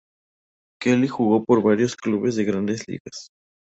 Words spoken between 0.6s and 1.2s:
Kelly